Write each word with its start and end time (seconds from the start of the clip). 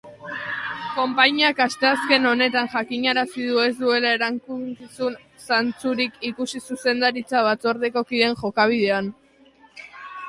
Konpainiak 0.93 1.59
asteazken 1.65 2.25
honetan 2.29 2.71
jakinarazi 2.75 3.45
du 3.51 3.61
ez 3.65 3.69
duela 3.83 4.15
erantzukizun 4.17 5.21
zantzurik 5.51 6.19
ikusi 6.31 6.65
zuzendaritza-batzordeko 6.65 8.07
kideen 8.13 8.39
jokabidean. 8.45 9.17